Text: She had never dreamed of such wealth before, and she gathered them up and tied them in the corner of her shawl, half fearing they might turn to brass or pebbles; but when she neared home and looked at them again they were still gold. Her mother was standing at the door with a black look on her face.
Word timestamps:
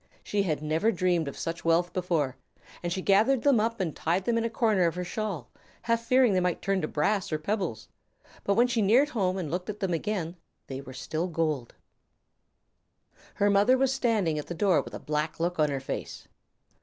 She 0.23 0.41
had 0.41 0.63
never 0.63 0.91
dreamed 0.91 1.27
of 1.27 1.37
such 1.37 1.63
wealth 1.63 1.93
before, 1.93 2.35
and 2.81 2.91
she 2.91 3.03
gathered 3.03 3.43
them 3.43 3.59
up 3.59 3.79
and 3.79 3.95
tied 3.95 4.25
them 4.25 4.35
in 4.35 4.41
the 4.41 4.49
corner 4.49 4.87
of 4.87 4.95
her 4.95 5.03
shawl, 5.03 5.51
half 5.83 6.01
fearing 6.03 6.33
they 6.33 6.39
might 6.39 6.59
turn 6.59 6.81
to 6.81 6.87
brass 6.87 7.31
or 7.31 7.37
pebbles; 7.37 7.87
but 8.43 8.55
when 8.55 8.65
she 8.65 8.81
neared 8.81 9.09
home 9.09 9.37
and 9.37 9.51
looked 9.51 9.69
at 9.69 9.79
them 9.79 9.93
again 9.93 10.37
they 10.65 10.81
were 10.81 10.91
still 10.93 11.27
gold. 11.27 11.75
Her 13.35 13.51
mother 13.51 13.77
was 13.77 13.93
standing 13.93 14.39
at 14.39 14.47
the 14.47 14.55
door 14.55 14.81
with 14.81 14.95
a 14.95 14.99
black 14.99 15.39
look 15.39 15.59
on 15.59 15.69
her 15.69 15.79
face. 15.79 16.27